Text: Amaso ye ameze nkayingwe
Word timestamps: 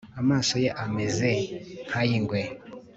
Amaso 0.21 0.53
ye 0.63 0.69
ameze 0.83 1.29
nkayingwe 1.87 2.39